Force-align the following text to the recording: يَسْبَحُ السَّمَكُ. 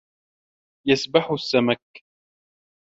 يَسْبَحُ 0.87 1.31
السَّمَكُ. 1.33 1.79